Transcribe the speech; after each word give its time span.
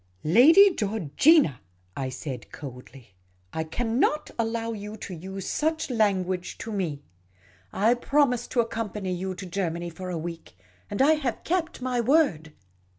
"Lady 0.39 0.73
Georgina," 0.73 1.61
I 1.95 2.09
said, 2.09 2.51
coldly," 2.51 3.13
I 3.53 3.63
cannot 3.63 4.31
allow 4.39 4.71
you 4.71 4.97
to 4.97 5.13
use 5.13 5.45
such 5.47 5.91
language 5.91 6.57
to 6.57 6.71
me. 6.71 7.03
I 7.71 7.93
promised 7.93 8.49
to 8.53 8.61
accompany 8.61 9.13
you 9.13 9.35
to 9.35 9.45
Germany 9.45 9.91
for 9.91 10.09
a 10.09 10.17
week; 10.17 10.55
and 10.89 11.03
I 11.03 11.13
have 11.13 11.43
kept 11.43 11.83
my 11.83 12.01
word. 12.01 12.51